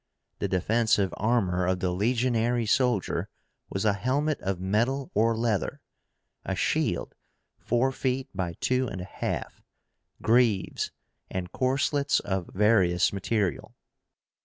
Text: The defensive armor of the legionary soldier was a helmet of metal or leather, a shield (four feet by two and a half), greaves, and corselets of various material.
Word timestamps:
The 0.39 0.47
defensive 0.47 1.13
armor 1.15 1.67
of 1.67 1.79
the 1.79 1.91
legionary 1.91 2.65
soldier 2.65 3.29
was 3.69 3.85
a 3.85 3.93
helmet 3.93 4.41
of 4.41 4.59
metal 4.59 5.11
or 5.13 5.37
leather, 5.37 5.79
a 6.43 6.55
shield 6.55 7.13
(four 7.59 7.91
feet 7.91 8.27
by 8.33 8.53
two 8.53 8.87
and 8.87 8.99
a 9.01 9.05
half), 9.05 9.61
greaves, 10.19 10.89
and 11.29 11.51
corselets 11.51 12.19
of 12.19 12.49
various 12.51 13.13
material. 13.13 13.75